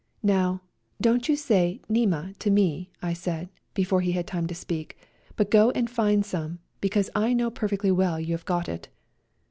[0.23, 0.63] "Now,
[0.99, 4.97] don't you say' Nema' to me," I said, before he had time to speak,"
[5.35, 8.89] but go and find some, because I know per fectly well you have got it."